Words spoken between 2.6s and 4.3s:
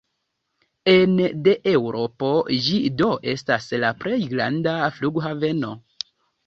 ĝi do estas la plej